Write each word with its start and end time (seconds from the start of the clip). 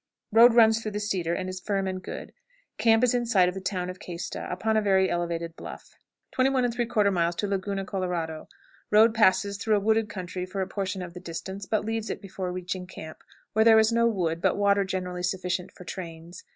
Road 0.31 0.55
runs 0.55 0.81
through 0.81 0.89
the 0.89 0.99
cedar, 0.99 1.35
and 1.35 1.47
is 1.47 1.59
firm 1.59 1.85
and 1.85 2.01
good. 2.01 2.33
Camp 2.79 3.03
is 3.03 3.13
in 3.13 3.23
sight 3.23 3.47
of 3.47 3.53
the 3.53 3.61
town 3.61 3.87
of 3.87 3.99
Questa, 3.99 4.47
upon 4.51 4.75
a 4.75 4.81
very 4.81 5.11
elevated 5.11 5.55
bluff. 5.55 5.95
21 6.31 6.71
3/4. 6.71 7.47
Laguna 7.47 7.85
Colorado. 7.85 8.47
Road 8.89 9.13
passes 9.13 9.59
through 9.59 9.75
a 9.75 9.79
wooded 9.79 10.09
country 10.09 10.43
for 10.43 10.61
a 10.61 10.67
portion 10.67 11.03
of 11.03 11.13
the 11.13 11.19
distance, 11.19 11.67
but 11.67 11.85
leaves 11.85 12.09
it 12.09 12.19
before 12.19 12.51
reaching 12.51 12.87
camp, 12.87 13.19
where 13.53 13.63
there 13.63 13.77
is 13.77 13.91
no 13.93 14.07
wood, 14.07 14.41
but 14.41 14.57
water 14.57 14.83
generally 14.83 15.21
sufficient 15.21 15.71
for 15.71 15.83
trains. 15.83 16.45